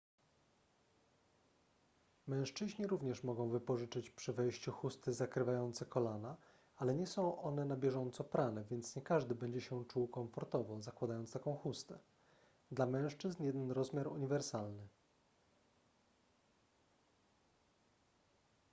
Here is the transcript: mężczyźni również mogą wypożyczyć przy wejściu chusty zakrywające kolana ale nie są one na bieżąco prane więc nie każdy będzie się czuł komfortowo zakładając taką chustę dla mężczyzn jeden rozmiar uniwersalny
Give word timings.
mężczyźni 2.27 2.87
również 2.87 3.23
mogą 3.23 3.49
wypożyczyć 3.49 4.09
przy 4.09 4.33
wejściu 4.33 4.71
chusty 4.71 5.13
zakrywające 5.13 5.85
kolana 5.85 6.37
ale 6.77 6.95
nie 6.95 7.07
są 7.07 7.41
one 7.41 7.65
na 7.65 7.75
bieżąco 7.75 8.23
prane 8.23 8.63
więc 8.63 8.95
nie 8.95 9.01
każdy 9.01 9.35
będzie 9.35 9.61
się 9.61 9.85
czuł 9.85 10.07
komfortowo 10.07 10.81
zakładając 10.81 11.31
taką 11.31 11.55
chustę 11.55 11.99
dla 12.71 12.85
mężczyzn 12.85 13.43
jeden 13.43 13.71
rozmiar 13.71 14.07
uniwersalny 14.07 14.87